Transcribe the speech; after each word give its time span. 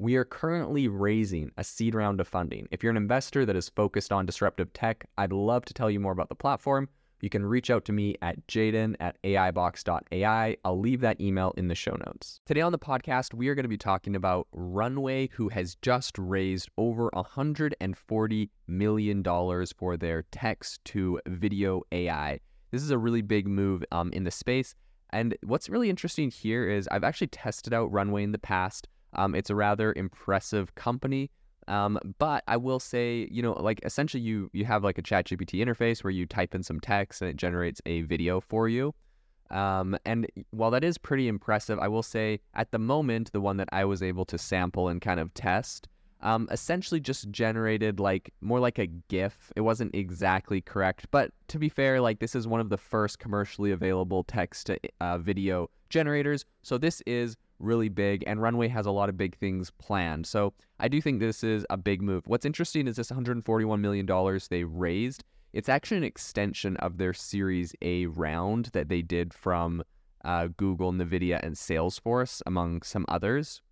we 0.00 0.14
are 0.14 0.24
currently 0.24 0.86
raising 0.86 1.50
a 1.56 1.64
seed 1.64 1.92
round 1.92 2.20
of 2.20 2.28
funding. 2.28 2.68
If 2.70 2.84
you're 2.84 2.90
an 2.90 2.96
investor 2.96 3.44
that 3.44 3.56
is 3.56 3.68
focused 3.68 4.12
on 4.12 4.26
disruptive 4.26 4.72
tech, 4.72 5.04
I'd 5.18 5.32
love 5.32 5.64
to 5.64 5.74
tell 5.74 5.90
you 5.90 5.98
more 5.98 6.12
about 6.12 6.28
the 6.28 6.36
platform. 6.36 6.88
You 7.20 7.28
can 7.28 7.44
reach 7.44 7.68
out 7.68 7.84
to 7.86 7.92
me 7.92 8.14
at 8.22 8.46
jaeden 8.46 8.94
at 9.00 9.20
aibox.ai. 9.24 10.56
I'll 10.64 10.78
leave 10.78 11.00
that 11.00 11.20
email 11.20 11.52
in 11.56 11.66
the 11.66 11.74
show 11.74 11.96
notes. 12.06 12.38
Today 12.46 12.60
on 12.60 12.70
the 12.70 12.78
podcast, 12.78 13.34
we 13.34 13.48
are 13.48 13.56
going 13.56 13.64
to 13.64 13.68
be 13.68 13.76
talking 13.76 14.14
about 14.14 14.46
Runway, 14.52 15.30
who 15.32 15.48
has 15.48 15.74
just 15.82 16.16
raised 16.16 16.68
over 16.78 17.10
$140 17.10 18.50
million 18.68 19.24
for 19.76 19.96
their 19.96 20.22
text 20.30 20.84
to 20.84 21.20
video 21.26 21.82
AI. 21.90 22.38
This 22.70 22.84
is 22.84 22.92
a 22.92 22.98
really 22.98 23.22
big 23.22 23.48
move 23.48 23.82
um, 23.90 24.12
in 24.12 24.22
the 24.22 24.30
space. 24.30 24.76
And 25.10 25.36
what's 25.42 25.68
really 25.68 25.90
interesting 25.90 26.30
here 26.30 26.70
is 26.70 26.86
I've 26.92 27.02
actually 27.02 27.28
tested 27.28 27.74
out 27.74 27.90
Runway 27.90 28.22
in 28.22 28.30
the 28.30 28.38
past. 28.38 28.86
Um, 29.14 29.34
it's 29.34 29.50
a 29.50 29.54
rather 29.54 29.92
impressive 29.96 30.74
company. 30.74 31.30
Um, 31.68 31.98
but 32.18 32.44
I 32.48 32.56
will 32.56 32.80
say, 32.80 33.28
you 33.30 33.42
know, 33.42 33.52
like 33.52 33.80
essentially 33.84 34.22
you 34.22 34.50
you 34.54 34.64
have 34.64 34.82
like 34.82 34.96
a 34.98 35.02
ChatGPT 35.02 35.62
interface 35.64 36.02
where 36.02 36.10
you 36.10 36.24
type 36.24 36.54
in 36.54 36.62
some 36.62 36.80
text 36.80 37.20
and 37.20 37.30
it 37.30 37.36
generates 37.36 37.82
a 37.84 38.02
video 38.02 38.40
for 38.40 38.68
you. 38.68 38.94
Um, 39.50 39.96
and 40.04 40.26
while 40.50 40.70
that 40.70 40.84
is 40.84 40.98
pretty 40.98 41.28
impressive, 41.28 41.78
I 41.78 41.88
will 41.88 42.02
say 42.02 42.40
at 42.54 42.70
the 42.70 42.78
moment 42.78 43.32
the 43.32 43.40
one 43.40 43.58
that 43.58 43.68
I 43.72 43.84
was 43.84 44.02
able 44.02 44.24
to 44.26 44.38
sample 44.38 44.88
and 44.88 45.00
kind 45.00 45.20
of 45.20 45.32
test, 45.34 45.88
um, 46.20 46.48
essentially 46.50 47.00
just 47.00 47.30
generated 47.30 48.00
like 48.00 48.32
more 48.40 48.60
like 48.60 48.78
a 48.78 48.86
GIF. 48.86 49.52
It 49.56 49.60
wasn't 49.60 49.94
exactly 49.94 50.60
correct, 50.60 51.06
but 51.10 51.32
to 51.48 51.58
be 51.58 51.68
fair, 51.68 52.00
like 52.00 52.18
this 52.18 52.34
is 52.34 52.46
one 52.46 52.60
of 52.60 52.68
the 52.68 52.76
first 52.76 53.18
commercially 53.18 53.72
available 53.72 54.24
text 54.24 54.66
to 54.66 54.78
uh, 55.00 55.18
video 55.18 55.70
generators. 55.88 56.44
So 56.62 56.76
this 56.76 57.02
is 57.06 57.36
really 57.58 57.88
big, 57.88 58.24
and 58.26 58.40
Runway 58.40 58.68
has 58.68 58.86
a 58.86 58.90
lot 58.90 59.08
of 59.08 59.16
big 59.16 59.36
things 59.36 59.70
planned. 59.70 60.26
So 60.26 60.52
I 60.80 60.88
do 60.88 61.00
think 61.00 61.20
this 61.20 61.42
is 61.42 61.66
a 61.70 61.76
big 61.76 62.02
move. 62.02 62.26
What's 62.26 62.46
interesting 62.46 62.86
is 62.86 62.96
this 62.96 63.10
$141 63.10 63.80
million 63.80 64.40
they 64.50 64.64
raised. 64.64 65.24
It's 65.52 65.68
actually 65.68 65.98
an 65.98 66.04
extension 66.04 66.76
of 66.78 66.98
their 66.98 67.14
Series 67.14 67.74
A 67.82 68.06
round 68.06 68.66
that 68.66 68.88
they 68.88 69.02
did 69.02 69.32
from 69.32 69.82
uh, 70.24 70.48
Google, 70.56 70.92
NVIDIA, 70.92 71.40
and 71.42 71.54
Salesforce, 71.54 72.42
among 72.46 72.82
some 72.82 73.04
others. 73.08 73.62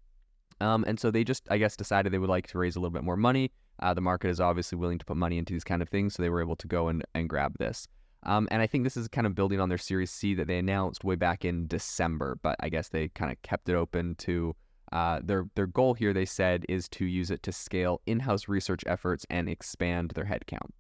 Um, 0.60 0.84
and 0.86 0.98
so 0.98 1.10
they 1.10 1.22
just, 1.22 1.46
I 1.50 1.58
guess, 1.58 1.76
decided 1.76 2.12
they 2.12 2.19
would 2.19 2.30
like 2.30 2.46
to 2.48 2.58
raise 2.58 2.76
a 2.76 2.80
little 2.80 2.92
bit 2.92 3.04
more 3.04 3.16
money. 3.16 3.50
Uh, 3.80 3.92
the 3.92 4.00
market 4.00 4.30
is 4.30 4.41
obviously 4.41 4.78
willing 4.78 4.98
to 4.98 5.04
put 5.04 5.19
money 5.19 5.36
into 5.36 5.52
these 5.52 5.64
kind 5.64 5.82
of 5.82 5.88
things, 5.88 6.14
so 6.14 6.22
they 6.22 6.30
were 6.30 6.41
able 6.41 6.56
to 6.56 6.66
go 6.66 6.88
and, 6.88 7.04
and 7.14 7.28
grab 7.28 7.58
this. 7.58 7.86
Um, 8.26 8.48
and 8.50 8.60
I 8.60 8.66
think 8.66 8.84
this 8.84 8.97
is 8.97 9.06
kind 9.09 9.26
of 9.26 9.34
building 9.34 9.60
on 9.60 9.69
their 9.69 9.78
Series 9.78 10.10
C 10.10 10.34
that 10.34 10.48
they 10.48 10.59
announced 10.59 11.04
way 11.04 11.14
back 11.14 11.44
in 11.44 11.69
December, 11.69 12.38
but 12.42 12.56
I 12.60 12.69
guess 12.69 12.88
they 12.88 13.09
kind 13.09 13.31
of 13.31 13.41
kept 13.42 13.69
it 13.69 13.76
open 13.76 14.16
to 14.16 14.54
uh, 14.92 15.20
their 15.22 15.47
their 15.54 15.66
goal 15.66 15.94
here. 15.94 16.12
They 16.12 16.25
said 16.25 16.64
is 16.69 16.88
to 16.91 17.04
use 17.06 17.31
it 17.31 17.42
to 17.44 17.53
scale 17.53 18.00
in-house 18.06 18.48
research 18.48 18.82
efforts 18.87 19.25
and 19.31 19.48
expand 19.48 20.12
their 20.14 20.25
headcount. 20.25 20.70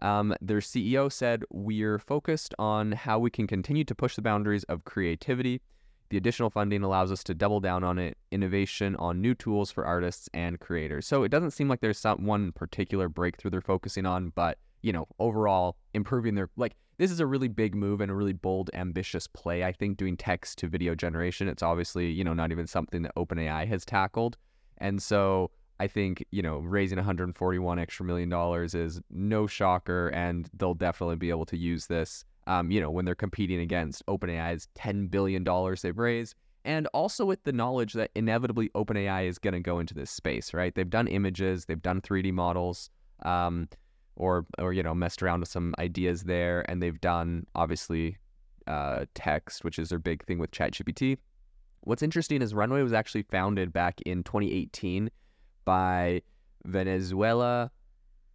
Um, 0.00 0.34
their 0.42 0.60
CEO 0.60 1.10
said, 1.10 1.44
"We're 1.50 1.98
focused 1.98 2.54
on 2.58 2.92
how 2.92 3.18
we 3.18 3.30
can 3.30 3.46
continue 3.46 3.84
to 3.84 3.94
push 3.94 4.14
the 4.14 4.22
boundaries 4.22 4.64
of 4.64 4.84
creativity. 4.84 5.62
The 6.10 6.18
additional 6.18 6.50
funding 6.50 6.82
allows 6.82 7.10
us 7.10 7.24
to 7.24 7.34
double 7.34 7.60
down 7.60 7.84
on 7.84 7.98
it, 7.98 8.18
innovation 8.30 8.96
on 8.96 9.22
new 9.22 9.34
tools 9.34 9.70
for 9.70 9.86
artists 9.86 10.28
and 10.34 10.60
creators. 10.60 11.06
So 11.06 11.22
it 11.22 11.30
doesn't 11.30 11.52
seem 11.52 11.68
like 11.68 11.80
there's 11.80 11.98
some 11.98 12.26
one 12.26 12.52
particular 12.52 13.08
breakthrough 13.08 13.50
they're 13.50 13.62
focusing 13.62 14.04
on, 14.04 14.30
but 14.34 14.58
you 14.82 14.92
know, 14.92 15.06
overall 15.18 15.76
improving 15.94 16.34
their 16.34 16.50
like 16.56 16.76
this 16.98 17.10
is 17.10 17.20
a 17.20 17.26
really 17.26 17.48
big 17.48 17.74
move 17.74 18.00
and 18.00 18.10
a 18.10 18.14
really 18.14 18.32
bold, 18.32 18.70
ambitious 18.74 19.26
play. 19.26 19.64
I 19.64 19.72
think 19.72 19.96
doing 19.96 20.16
text 20.16 20.58
to 20.58 20.68
video 20.68 20.94
generation, 20.94 21.48
it's 21.48 21.62
obviously, 21.62 22.10
you 22.10 22.22
know, 22.22 22.34
not 22.34 22.52
even 22.52 22.66
something 22.66 23.02
that 23.02 23.14
OpenAI 23.16 23.66
has 23.66 23.84
tackled. 23.84 24.36
And 24.78 25.02
so 25.02 25.50
I 25.80 25.86
think, 25.86 26.24
you 26.30 26.42
know, 26.42 26.58
raising 26.58 26.98
141 26.98 27.78
extra 27.78 28.04
million 28.04 28.28
dollars 28.28 28.74
is 28.74 29.00
no 29.10 29.46
shocker 29.46 30.08
and 30.08 30.48
they'll 30.54 30.74
definitely 30.74 31.16
be 31.16 31.30
able 31.30 31.46
to 31.46 31.56
use 31.56 31.86
this 31.86 32.24
um, 32.46 32.70
you 32.70 32.80
know, 32.80 32.90
when 32.90 33.04
they're 33.04 33.14
competing 33.14 33.60
against 33.60 34.04
OpenAI's 34.06 34.68
$10 34.76 35.10
billion 35.10 35.44
they've 35.82 35.98
raised. 35.98 36.34
And 36.64 36.86
also 36.88 37.24
with 37.24 37.42
the 37.44 37.52
knowledge 37.52 37.92
that 37.94 38.10
inevitably 38.14 38.68
OpenAI 38.70 39.28
is 39.28 39.38
going 39.38 39.54
to 39.54 39.60
go 39.60 39.78
into 39.78 39.94
this 39.94 40.10
space, 40.10 40.54
right? 40.54 40.74
They've 40.74 40.88
done 40.88 41.08
images, 41.08 41.64
they've 41.64 41.82
done 41.82 42.00
3D 42.00 42.32
models. 42.32 42.90
Um, 43.24 43.68
or 44.16 44.46
or 44.58 44.72
you 44.72 44.82
know 44.82 44.94
messed 44.94 45.22
around 45.22 45.40
with 45.40 45.48
some 45.48 45.74
ideas 45.78 46.24
there, 46.24 46.68
and 46.70 46.82
they've 46.82 47.00
done 47.00 47.46
obviously 47.54 48.16
uh, 48.66 49.04
text, 49.14 49.64
which 49.64 49.78
is 49.78 49.88
their 49.88 49.98
big 49.98 50.24
thing 50.24 50.38
with 50.38 50.50
ChatGPT. 50.50 51.18
What's 51.80 52.02
interesting 52.02 52.42
is 52.42 52.54
Runway 52.54 52.82
was 52.82 52.92
actually 52.92 53.22
founded 53.24 53.72
back 53.72 54.00
in 54.06 54.22
2018 54.22 55.10
by 55.64 56.22
Valenzuela, 56.64 57.70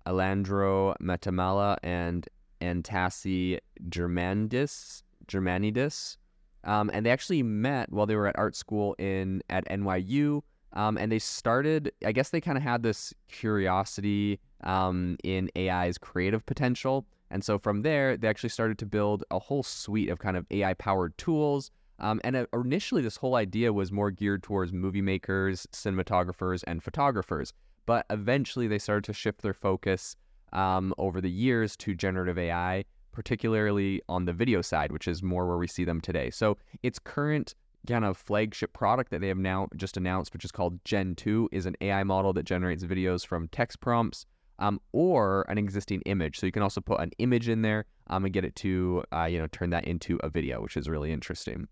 Alejandro 0.05 0.95
Matamala, 1.01 1.77
and 1.81 2.27
Antassi 2.61 3.59
Germanidis. 3.89 5.03
Germanidis. 5.27 6.17
Um, 6.63 6.89
and 6.93 7.05
they 7.05 7.11
actually 7.11 7.43
met 7.43 7.91
while 7.91 8.05
they 8.05 8.15
were 8.15 8.27
at 8.27 8.37
art 8.37 8.55
school 8.55 8.95
in 8.97 9.41
at 9.49 9.65
NYU. 9.69 10.41
Um, 10.73 10.97
and 10.97 11.11
they 11.11 11.19
started, 11.19 11.91
I 12.05 12.11
guess 12.11 12.29
they 12.29 12.41
kind 12.41 12.57
of 12.57 12.63
had 12.63 12.83
this 12.83 13.13
curiosity 13.29 14.39
um, 14.63 15.17
in 15.23 15.49
AI's 15.55 15.97
creative 15.97 16.45
potential. 16.45 17.05
And 17.29 17.43
so 17.43 17.57
from 17.57 17.81
there, 17.81 18.17
they 18.17 18.27
actually 18.27 18.49
started 18.49 18.77
to 18.79 18.85
build 18.85 19.23
a 19.31 19.39
whole 19.39 19.63
suite 19.63 20.09
of 20.09 20.19
kind 20.19 20.37
of 20.37 20.45
AI 20.51 20.73
powered 20.75 21.17
tools. 21.17 21.71
Um, 21.99 22.21
and 22.23 22.35
uh, 22.35 22.45
initially, 22.53 23.01
this 23.01 23.17
whole 23.17 23.35
idea 23.35 23.73
was 23.73 23.91
more 23.91 24.11
geared 24.11 24.43
towards 24.43 24.71
movie 24.71 25.01
makers, 25.01 25.67
cinematographers, 25.71 26.63
and 26.67 26.83
photographers. 26.83 27.53
But 27.85 28.05
eventually, 28.09 28.67
they 28.67 28.79
started 28.79 29.03
to 29.05 29.13
shift 29.13 29.41
their 29.41 29.53
focus 29.53 30.15
um, 30.53 30.93
over 30.97 31.21
the 31.21 31.29
years 31.29 31.75
to 31.77 31.95
generative 31.95 32.37
AI, 32.37 32.85
particularly 33.11 34.01
on 34.07 34.25
the 34.25 34.33
video 34.33 34.61
side, 34.61 34.91
which 34.91 35.07
is 35.07 35.23
more 35.23 35.47
where 35.47 35.57
we 35.57 35.67
see 35.67 35.83
them 35.83 35.99
today. 35.99 36.29
So 36.29 36.57
its 36.83 36.99
current 36.99 37.55
kind 37.87 38.05
of 38.05 38.17
flagship 38.17 38.73
product 38.73 39.11
that 39.11 39.21
they 39.21 39.27
have 39.27 39.37
now 39.37 39.67
just 39.75 39.97
announced, 39.97 40.33
which 40.33 40.45
is 40.45 40.51
called 40.51 40.83
Gen 40.85 41.15
2, 41.15 41.49
is 41.51 41.65
an 41.65 41.75
AI 41.81 42.03
model 42.03 42.33
that 42.33 42.43
generates 42.43 42.83
videos 42.83 43.25
from 43.25 43.47
text 43.49 43.79
prompts 43.79 44.25
um, 44.59 44.79
or 44.91 45.45
an 45.49 45.57
existing 45.57 46.01
image. 46.01 46.39
So 46.39 46.45
you 46.45 46.51
can 46.51 46.63
also 46.63 46.81
put 46.81 46.99
an 46.99 47.11
image 47.19 47.49
in 47.49 47.61
there 47.61 47.85
um, 48.07 48.25
and 48.25 48.33
get 48.33 48.45
it 48.45 48.55
to, 48.57 49.03
uh, 49.13 49.25
you 49.25 49.39
know, 49.39 49.47
turn 49.47 49.69
that 49.71 49.85
into 49.85 50.19
a 50.23 50.29
video, 50.29 50.61
which 50.61 50.77
is 50.77 50.89
really 50.89 51.11
interesting. 51.11 51.67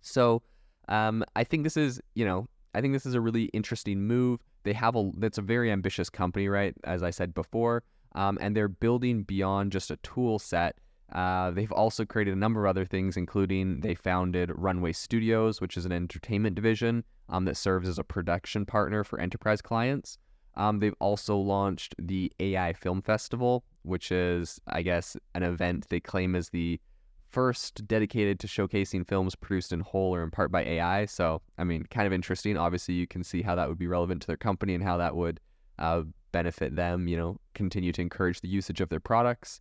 So 0.00 0.42
um, 0.88 1.24
I 1.36 1.44
think 1.44 1.64
this 1.64 1.76
is, 1.76 2.00
you 2.14 2.24
know, 2.24 2.48
I 2.74 2.80
think 2.80 2.94
this 2.94 3.06
is 3.06 3.14
a 3.14 3.20
really 3.20 3.44
interesting 3.46 4.00
move. 4.06 4.40
They 4.64 4.72
have 4.72 4.96
a, 4.96 5.10
that's 5.18 5.38
a 5.38 5.42
very 5.42 5.70
ambitious 5.70 6.08
company, 6.08 6.48
right? 6.48 6.74
As 6.84 7.02
I 7.02 7.10
said 7.10 7.34
before, 7.34 7.82
um, 8.14 8.38
and 8.40 8.56
they're 8.56 8.68
building 8.68 9.22
beyond 9.22 9.72
just 9.72 9.90
a 9.90 9.96
tool 9.96 10.38
set. 10.38 10.76
Uh, 11.12 11.50
they've 11.50 11.72
also 11.72 12.04
created 12.04 12.32
a 12.32 12.38
number 12.38 12.64
of 12.64 12.70
other 12.70 12.86
things, 12.86 13.16
including 13.16 13.80
they 13.80 13.94
founded 13.94 14.50
Runway 14.54 14.92
Studios, 14.92 15.60
which 15.60 15.76
is 15.76 15.84
an 15.84 15.92
entertainment 15.92 16.56
division 16.56 17.04
um, 17.28 17.44
that 17.44 17.56
serves 17.56 17.88
as 17.88 17.98
a 17.98 18.04
production 18.04 18.64
partner 18.64 19.04
for 19.04 19.20
enterprise 19.20 19.60
clients. 19.60 20.18
Um, 20.54 20.80
they've 20.80 20.94
also 21.00 21.36
launched 21.36 21.94
the 21.98 22.32
AI 22.40 22.72
Film 22.72 23.02
Festival, 23.02 23.64
which 23.82 24.10
is, 24.10 24.60
I 24.66 24.82
guess, 24.82 25.16
an 25.34 25.42
event 25.42 25.88
they 25.88 26.00
claim 26.00 26.34
is 26.34 26.50
the 26.50 26.80
first 27.28 27.86
dedicated 27.86 28.38
to 28.40 28.46
showcasing 28.46 29.06
films 29.06 29.34
produced 29.34 29.72
in 29.72 29.80
whole 29.80 30.14
or 30.14 30.22
in 30.22 30.30
part 30.30 30.52
by 30.52 30.62
AI. 30.62 31.06
So, 31.06 31.40
I 31.58 31.64
mean, 31.64 31.84
kind 31.90 32.06
of 32.06 32.12
interesting. 32.12 32.56
Obviously, 32.58 32.94
you 32.94 33.06
can 33.06 33.24
see 33.24 33.40
how 33.40 33.54
that 33.54 33.68
would 33.68 33.78
be 33.78 33.86
relevant 33.86 34.20
to 34.22 34.26
their 34.26 34.36
company 34.36 34.74
and 34.74 34.84
how 34.84 34.98
that 34.98 35.16
would 35.16 35.40
uh, 35.78 36.02
benefit 36.32 36.76
them, 36.76 37.08
you 37.08 37.16
know, 37.16 37.38
continue 37.54 37.92
to 37.92 38.02
encourage 38.02 38.40
the 38.40 38.48
usage 38.48 38.80
of 38.80 38.90
their 38.90 39.00
products. 39.00 39.60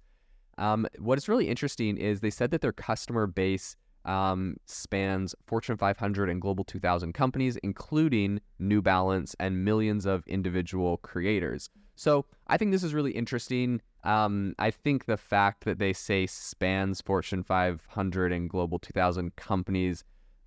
Um, 0.61 0.85
what 0.99 1.17
is 1.17 1.27
really 1.27 1.49
interesting 1.49 1.97
is 1.97 2.19
they 2.19 2.29
said 2.29 2.51
that 2.51 2.61
their 2.61 2.71
customer 2.71 3.25
base 3.25 3.75
um, 4.05 4.57
spans 4.67 5.33
Fortune 5.47 5.75
500 5.75 6.29
and 6.29 6.39
Global 6.39 6.63
2000 6.63 7.13
companies, 7.13 7.57
including 7.63 8.39
New 8.59 8.81
Balance 8.81 9.35
and 9.39 9.65
millions 9.65 10.05
of 10.05 10.25
individual 10.27 10.97
creators. 10.97 11.69
So 11.95 12.25
I 12.47 12.57
think 12.57 12.71
this 12.71 12.83
is 12.83 12.93
really 12.93 13.11
interesting. 13.11 13.81
Um, 14.03 14.53
I 14.59 14.69
think 14.69 15.05
the 15.05 15.17
fact 15.17 15.65
that 15.65 15.79
they 15.79 15.93
say 15.93 16.27
spans 16.27 17.01
Fortune 17.01 17.43
500 17.43 18.31
and 18.31 18.47
Global 18.47 18.77
2000 18.77 19.35
companies, 19.35 20.03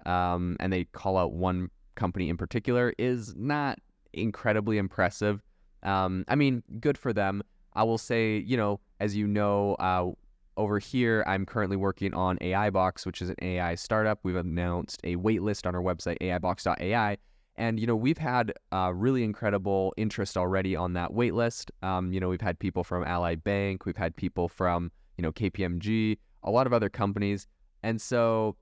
um, 0.06 0.56
and 0.60 0.72
they 0.72 0.84
call 0.84 1.16
out 1.16 1.32
one 1.32 1.70
company 1.96 2.28
in 2.28 2.36
particular, 2.36 2.94
is 2.98 3.34
not 3.36 3.80
incredibly 4.12 4.78
impressive. 4.78 5.42
Um, 5.82 6.24
I 6.28 6.36
mean, 6.36 6.62
good 6.78 6.96
for 6.96 7.12
them. 7.12 7.42
I 7.74 7.82
will 7.82 7.98
say, 7.98 8.38
you 8.38 8.56
know, 8.56 8.80
as 9.00 9.16
you 9.16 9.26
know, 9.26 9.74
uh, 9.74 10.10
over 10.56 10.78
here, 10.78 11.24
I'm 11.26 11.44
currently 11.44 11.76
working 11.76 12.14
on 12.14 12.38
AI 12.40 12.70
Box, 12.70 13.04
which 13.04 13.20
is 13.20 13.28
an 13.28 13.36
AI 13.42 13.74
startup. 13.74 14.20
We've 14.22 14.36
announced 14.36 15.00
a 15.02 15.16
waitlist 15.16 15.66
on 15.66 15.74
our 15.74 15.82
website, 15.82 16.18
AIBox.ai. 16.20 17.16
And, 17.56 17.78
you 17.78 17.86
know, 17.86 17.96
we've 17.96 18.18
had 18.18 18.52
uh, 18.72 18.92
really 18.94 19.24
incredible 19.24 19.92
interest 19.96 20.36
already 20.36 20.74
on 20.76 20.92
that 20.94 21.10
waitlist. 21.10 21.70
Um, 21.82 22.12
you 22.12 22.20
know, 22.20 22.28
we've 22.28 22.40
had 22.40 22.58
people 22.58 22.84
from 22.84 23.04
Ally 23.04 23.34
Bank, 23.36 23.86
we've 23.86 23.96
had 23.96 24.14
people 24.14 24.48
from, 24.48 24.90
you 25.16 25.22
know, 25.22 25.32
KPMG, 25.32 26.18
a 26.42 26.50
lot 26.50 26.66
of 26.66 26.72
other 26.72 26.88
companies. 26.88 27.46
And 27.82 28.00
so 28.00 28.56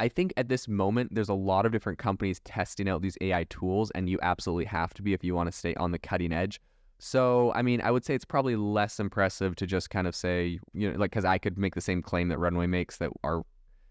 I 0.00 0.08
think 0.08 0.32
at 0.36 0.48
this 0.48 0.68
moment, 0.68 1.14
there's 1.14 1.28
a 1.28 1.34
lot 1.34 1.66
of 1.66 1.72
different 1.72 1.98
companies 1.98 2.40
testing 2.40 2.88
out 2.88 3.02
these 3.02 3.18
AI 3.20 3.44
tools, 3.44 3.90
and 3.92 4.08
you 4.08 4.18
absolutely 4.22 4.64
have 4.66 4.94
to 4.94 5.02
be 5.02 5.12
if 5.12 5.24
you 5.24 5.34
want 5.34 5.50
to 5.50 5.56
stay 5.56 5.74
on 5.74 5.90
the 5.90 5.98
cutting 5.98 6.32
edge. 6.32 6.60
So, 6.98 7.52
I 7.54 7.62
mean, 7.62 7.80
I 7.80 7.90
would 7.90 8.04
say 8.04 8.14
it's 8.14 8.24
probably 8.24 8.56
less 8.56 8.98
impressive 8.98 9.54
to 9.56 9.66
just 9.66 9.90
kind 9.90 10.06
of 10.06 10.16
say, 10.16 10.58
you 10.72 10.90
know, 10.90 10.98
like, 10.98 11.10
because 11.10 11.24
I 11.24 11.38
could 11.38 11.56
make 11.56 11.74
the 11.74 11.80
same 11.80 12.02
claim 12.02 12.28
that 12.28 12.38
Runway 12.38 12.66
makes 12.66 12.96
that 12.96 13.10
our, 13.22 13.44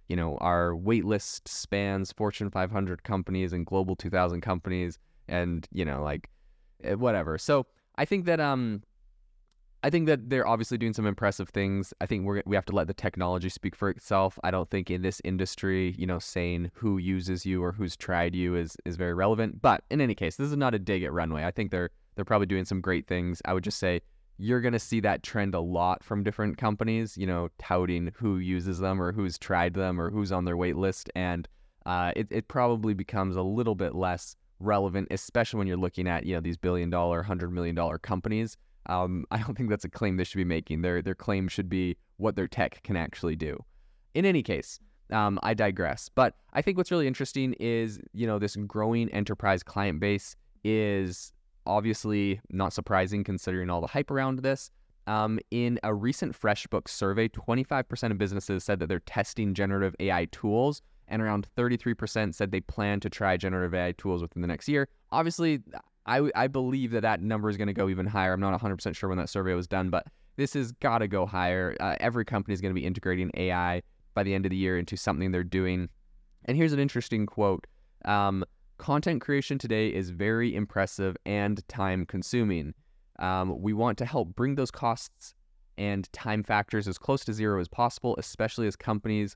you 0.10 0.16
know, 0.16 0.38
our 0.38 0.72
waitlist 0.72 1.48
spans 1.48 2.12
Fortune 2.12 2.50
500 2.50 3.04
companies 3.04 3.54
and 3.54 3.66
Global 3.66 3.96
2000 3.96 4.42
companies, 4.42 5.00
and 5.28 5.68
you 5.72 5.86
know, 5.86 6.04
like, 6.04 6.30
eh, 6.84 6.96
whatever. 6.96 7.38
So, 7.38 7.66
I 7.98 8.06
think 8.06 8.26
that 8.26 8.40
um, 8.42 8.84
I 9.84 9.90
think 9.90 10.08
that 10.08 10.30
they're 10.30 10.48
obviously 10.48 10.78
doing 10.78 10.94
some 10.94 11.06
impressive 11.06 11.50
things. 11.50 11.94
I 12.02 12.08
think 12.08 12.26
we're, 12.26 12.44
we 12.46 12.56
have 12.56 12.66
to 12.66 12.76
let 12.76 12.88
the 12.88 12.94
technology 12.94 13.48
speak 13.48 13.76
for 13.76 13.90
itself. 13.90 14.38
I 14.44 14.52
don't 14.52 14.70
think 14.70 14.92
in 14.92 15.02
this 15.02 15.22
industry, 15.24 15.96
you 15.98 16.06
know, 16.06 16.20
saying 16.20 16.72
who 16.74 16.98
uses 16.98 17.46
you 17.46 17.64
or 17.64 17.72
who's 17.72 17.96
tried 17.96 18.36
you 18.36 18.56
is 18.56 18.76
is 18.86 18.98
very 18.98 19.14
relevant. 19.14 19.62
But 19.62 19.84
in 19.90 20.02
any 20.02 20.16
case, 20.16 20.36
this 20.36 20.50
is 20.50 20.58
not 20.58 20.76
a 20.76 20.80
dig 20.80 21.04
at 21.04 21.14
Runway. 21.14 21.46
I 21.46 21.52
think 21.52 21.72
they're 21.72 21.92
they're 22.18 22.26
probably 22.26 22.48
doing 22.48 22.66
some 22.66 22.82
great 22.82 23.08
things. 23.08 23.42
I 23.46 23.54
would 23.54 23.64
just 23.64 23.78
say 23.78 24.02
you're 24.40 24.60
going 24.60 24.74
to 24.74 24.80
see 24.80 25.00
that 25.00 25.24
trend 25.24 25.54
a 25.54 25.60
lot 25.60 26.04
from 26.04 26.24
different 26.24 26.58
companies, 26.58 27.16
you 27.16 27.28
know, 27.28 27.48
touting 27.60 28.12
who 28.16 28.40
uses 28.40 28.80
them 28.80 29.02
or 29.02 29.12
who's 29.12 29.38
tried 29.38 29.76
them 29.76 30.02
or 30.02 30.10
who's 30.10 30.32
on 30.32 30.44
their 30.44 30.58
wait 30.58 30.76
list. 30.76 31.10
And 31.16 31.48
uh, 31.86 32.12
it, 32.16 32.28
it 32.32 32.48
probably 32.48 32.96
becomes 32.96 33.36
a 33.36 33.42
little 33.42 33.76
bit 33.76 33.96
less 33.96 34.36
relevant, 34.60 35.08
especially 35.12 35.60
when 35.60 35.68
you're 35.68 35.78
looking 35.78 36.08
at, 36.08 36.26
you 36.26 36.34
know, 36.34 36.42
these 36.42 36.58
billion 36.58 36.90
dollar, 36.90 37.22
hundred 37.22 37.52
million 37.52 37.76
dollar 37.76 38.00
companies. 38.00 38.58
Um, 38.88 39.26
I 39.32 39.38
don't 39.38 39.56
think 39.56 39.70
that's 39.70 39.86
a 39.86 39.90
claim 39.90 40.18
they 40.18 40.24
should 40.24 40.38
be 40.38 40.44
making. 40.44 40.82
Their, 40.82 41.04
their 41.04 41.16
claim 41.16 41.48
should 41.48 41.70
be 41.70 41.98
what 42.18 42.36
their 42.36 42.48
tech 42.48 42.82
can 42.84 42.98
actually 42.98 43.36
do. 43.36 43.64
In 44.16 44.26
any 44.26 44.42
case, 44.42 44.80
um, 45.12 45.40
I 45.44 45.54
digress. 45.54 46.10
But 46.10 46.34
I 46.54 46.64
think 46.64 46.78
what's 46.78 46.90
really 46.90 47.08
interesting 47.08 47.54
is, 47.60 48.00
you 48.14 48.26
know, 48.26 48.40
this 48.40 48.56
growing 48.56 49.08
enterprise 49.10 49.62
client 49.62 50.00
base 50.00 50.36
is 50.64 51.32
obviously 51.68 52.40
not 52.50 52.74
surprising 52.74 53.24
considering 53.24 53.70
all 53.70 53.82
the 53.82 53.88
hype 53.88 54.10
around 54.10 54.40
this. 54.40 54.72
Um, 55.06 55.40
in 55.52 55.80
a 55.84 55.94
recent 55.94 56.40
FreshBooks 56.40 56.90
survey, 56.90 57.30
25% 57.30 58.12
of 58.12 58.18
businesses 58.18 58.64
said 58.64 58.80
that 58.80 58.88
they're 58.88 59.00
testing 59.00 59.54
generative 59.54 59.96
AI 60.02 60.26
tools, 60.32 60.82
and 61.08 61.22
around 61.22 61.48
33% 61.58 62.34
said 62.34 62.52
they 62.52 62.60
plan 62.60 63.00
to 63.00 63.10
try 63.10 63.38
generative 63.38 63.74
AI 63.74 63.94
tools 63.94 64.22
within 64.22 64.42
the 64.42 64.48
next 64.48 64.68
year. 64.68 64.90
Obviously, 65.12 65.62
I, 66.06 66.30
I 66.36 66.48
believe 66.48 66.92
that 66.92 67.02
that 67.02 67.22
number 67.22 67.50
is 67.50 67.56
going 67.56 67.68
to 67.68 67.74
go 67.74 67.88
even 67.88 68.06
higher. 68.06 68.34
I'm 68.34 68.42
not 68.42 68.60
100% 68.60 68.96
sure 68.96 69.08
when 69.08 69.18
that 69.18 69.30
survey 69.30 69.54
was 69.54 69.68
done, 69.68 69.90
but 69.90 70.08
this 70.36 70.54
has 70.54 70.74
got 70.74 71.00
to 71.00 71.08
go 71.08 71.26
higher. 71.26 71.76
Uh, 71.80 71.96
every 72.00 72.26
company 72.26 72.54
is 72.54 72.60
going 72.62 72.74
to 72.74 72.80
be 72.80 72.86
integrating 72.86 73.32
AI 73.36 73.82
by 74.14 74.24
the 74.24 74.34
end 74.34 74.46
of 74.46 74.50
the 74.50 74.58
year 74.58 74.78
into 74.78 74.98
something 74.98 75.32
they're 75.32 75.44
doing. 75.44 75.88
And 76.46 76.58
here's 76.58 76.74
an 76.74 76.80
interesting 76.80 77.26
quote. 77.26 77.66
Um, 78.06 78.44
content 78.78 79.22
creation 79.22 79.58
today 79.58 79.88
is 79.88 80.10
very 80.10 80.56
impressive 80.56 81.18
and 81.26 81.68
time 81.68 82.06
consuming. 82.06 82.74
Um, 83.20 83.62
we 83.62 83.74
want 83.74 83.98
to 84.00 84.06
help 84.06 84.36
bring 84.36 84.56
those 84.56 84.72
costs 84.72 85.34
and 85.78 86.12
time 86.14 86.44
factors 86.44 86.88
as 86.88 86.98
close 86.98 87.24
to 87.26 87.34
zero 87.34 87.60
as 87.60 87.68
possible, 87.68 88.16
especially 88.18 88.68
as 88.68 88.76
companies' 88.76 89.36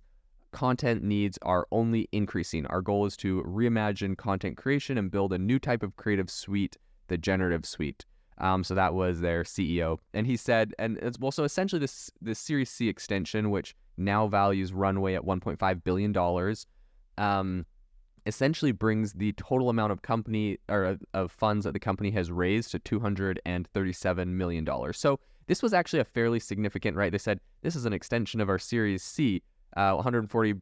content 0.51 1.03
needs 1.03 1.37
are 1.43 1.67
only 1.71 2.07
increasing. 2.11 2.65
Our 2.67 2.81
goal 2.81 3.05
is 3.05 3.15
to 3.17 3.43
reimagine 3.43 4.17
content 4.17 4.57
creation 4.57 4.97
and 4.97 5.09
build 5.09 5.33
a 5.33 5.37
new 5.37 5.59
type 5.59 5.83
of 5.83 5.95
creative 5.95 6.29
suite, 6.29 6.77
the 7.07 7.17
generative 7.17 7.65
suite. 7.65 8.05
Um, 8.37 8.63
so 8.63 8.73
that 8.75 8.93
was 8.93 9.21
their 9.21 9.43
CEO, 9.43 9.99
and 10.13 10.25
he 10.25 10.35
said, 10.35 10.73
and 10.79 10.97
it's 10.97 11.19
well, 11.19 11.31
so 11.31 11.43
essentially 11.43 11.79
this 11.79 12.09
this 12.21 12.39
Series 12.39 12.71
C 12.71 12.89
extension, 12.89 13.51
which 13.51 13.75
now 13.97 14.27
values 14.27 14.73
Runway 14.73 15.13
at 15.13 15.23
1.5 15.23 15.83
billion 15.83 16.11
dollars. 16.11 16.65
Um, 17.19 17.65
essentially 18.25 18.71
brings 18.71 19.13
the 19.13 19.33
total 19.33 19.69
amount 19.69 19.91
of 19.91 20.01
company 20.01 20.57
or 20.69 20.97
of 21.13 21.31
funds 21.31 21.65
that 21.65 21.73
the 21.73 21.79
company 21.79 22.11
has 22.11 22.31
raised 22.31 22.71
to 22.71 22.79
237 22.79 24.37
million 24.37 24.63
dollars. 24.63 24.97
So 24.97 25.19
this 25.47 25.63
was 25.63 25.73
actually 25.73 25.99
a 25.99 26.05
fairly 26.05 26.39
significant, 26.39 26.95
right? 26.95 27.11
They 27.11 27.17
said 27.17 27.39
this 27.61 27.75
is 27.75 27.85
an 27.85 27.93
extension 27.93 28.39
of 28.39 28.49
our 28.49 28.59
Series 28.59 29.03
C, 29.03 29.41
uh, 29.75 29.93
140 29.93 30.55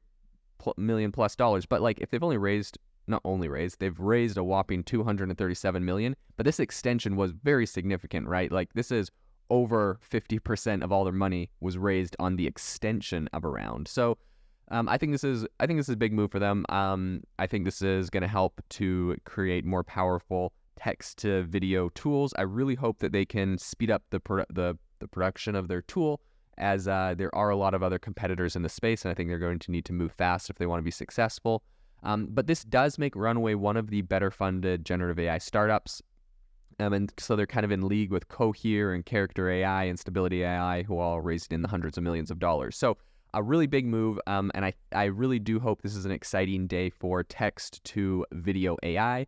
pl- 0.57 0.73
million 0.77 1.11
plus 1.11 1.35
dollars. 1.35 1.65
But 1.65 1.81
like, 1.81 1.99
if 1.99 2.09
they've 2.09 2.23
only 2.23 2.37
raised, 2.37 2.77
not 3.07 3.21
only 3.25 3.47
raised, 3.47 3.79
they've 3.79 3.99
raised 3.99 4.37
a 4.37 4.43
whopping 4.43 4.83
237 4.83 5.83
million. 5.83 6.15
But 6.37 6.45
this 6.45 6.59
extension 6.59 7.15
was 7.15 7.31
very 7.31 7.65
significant, 7.65 8.27
right? 8.27 8.51
Like, 8.51 8.73
this 8.73 8.91
is 8.91 9.11
over 9.49 9.99
50% 10.07 10.83
of 10.83 10.91
all 10.91 11.03
their 11.03 11.13
money 11.13 11.49
was 11.59 11.77
raised 11.77 12.15
on 12.19 12.35
the 12.35 12.47
extension 12.47 13.27
of 13.33 13.43
a 13.43 13.49
round. 13.49 13.87
So 13.87 14.17
um, 14.71 14.87
I 14.87 14.97
think 14.97 15.11
this 15.11 15.23
is 15.23 15.45
I 15.59 15.67
think 15.67 15.79
this 15.79 15.89
is 15.89 15.93
a 15.93 15.97
big 15.97 16.13
move 16.13 16.31
for 16.31 16.39
them. 16.39 16.65
Um, 16.69 17.21
I 17.39 17.47
think 17.47 17.65
this 17.65 17.81
is 17.81 18.09
going 18.09 18.21
to 18.21 18.27
help 18.27 18.61
to 18.69 19.17
create 19.25 19.65
more 19.65 19.83
powerful 19.83 20.53
text 20.77 21.17
to 21.19 21.43
video 21.43 21.89
tools. 21.89 22.33
I 22.37 22.43
really 22.43 22.75
hope 22.75 22.99
that 22.99 23.11
they 23.11 23.25
can 23.25 23.57
speed 23.57 23.91
up 23.91 24.03
the 24.11 24.21
the 24.49 24.77
the 24.99 25.07
production 25.07 25.55
of 25.55 25.67
their 25.67 25.81
tool, 25.81 26.21
as 26.57 26.87
uh, 26.87 27.15
there 27.17 27.33
are 27.33 27.49
a 27.49 27.55
lot 27.55 27.73
of 27.73 27.81
other 27.81 27.97
competitors 27.97 28.55
in 28.55 28.61
the 28.61 28.69
space, 28.69 29.05
and 29.05 29.11
I 29.11 29.15
think 29.15 29.29
they're 29.29 29.39
going 29.39 29.59
to 29.59 29.71
need 29.71 29.85
to 29.85 29.93
move 29.93 30.11
fast 30.11 30.49
if 30.49 30.57
they 30.57 30.65
want 30.65 30.79
to 30.79 30.83
be 30.83 30.91
successful. 30.91 31.63
Um, 32.03 32.27
but 32.29 32.47
this 32.47 32.63
does 32.63 32.97
make 32.97 33.15
Runway 33.15 33.55
one 33.55 33.75
of 33.75 33.89
the 33.89 34.01
better 34.01 34.31
funded 34.31 34.85
generative 34.85 35.19
AI 35.19 35.37
startups. 35.37 36.01
Um, 36.79 36.93
and 36.93 37.13
so 37.17 37.35
they're 37.35 37.45
kind 37.45 37.65
of 37.65 37.71
in 37.71 37.87
league 37.87 38.09
with 38.09 38.29
Cohere 38.29 38.93
and 38.93 39.05
Character 39.05 39.49
AI 39.49 39.83
and 39.83 39.99
Stability 39.99 40.43
AI, 40.43 40.83
who 40.83 40.97
all 40.97 41.19
raised 41.19 41.51
in 41.51 41.61
the 41.61 41.67
hundreds 41.67 41.97
of 41.97 42.05
millions 42.05 42.31
of 42.31 42.39
dollars. 42.39 42.77
So 42.77 42.97
a 43.33 43.43
really 43.43 43.67
big 43.67 43.85
move. 43.85 44.19
Um, 44.27 44.51
and 44.53 44.65
I, 44.65 44.73
I 44.91 45.05
really 45.05 45.39
do 45.39 45.59
hope 45.59 45.81
this 45.81 45.95
is 45.95 46.05
an 46.05 46.11
exciting 46.11 46.67
day 46.67 46.89
for 46.89 47.23
text 47.23 47.83
to 47.85 48.25
video 48.31 48.77
AI. 48.83 49.27